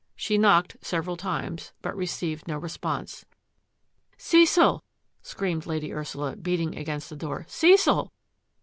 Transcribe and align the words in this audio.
She 0.15 0.39
knocked 0.39 0.77
several 0.81 1.15
times, 1.15 1.73
but 1.83 1.95
received 1.95 2.47
no 2.47 2.57
response." 2.57 3.23
Cecil!" 4.29 4.83
screamed 5.21 5.67
Lady 5.67 5.93
Ursula, 5.93 6.35
beating 6.37 6.75
against 6.75 7.11
the 7.11 7.15
door," 7.15 7.45
Cecil 7.47 8.11